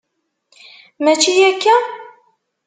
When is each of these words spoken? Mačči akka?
Mačči 1.03 1.31
akka? 1.49 1.75